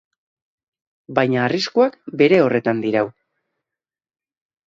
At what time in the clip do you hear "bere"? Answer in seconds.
2.21-2.39